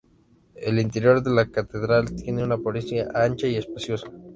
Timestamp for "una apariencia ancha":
2.43-3.45